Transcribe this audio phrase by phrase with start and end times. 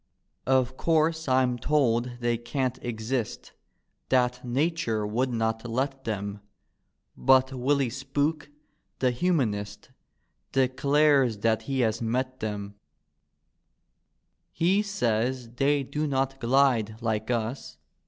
[0.47, 3.53] Of course I'm told they can't exist.
[4.09, 6.39] That Nature would not let them:
[7.15, 8.49] But Willy Spook,
[8.97, 9.91] the Humanist,
[10.53, 12.73] Declares diat he has met tbeml
[14.51, 17.77] He says they do not glide like us.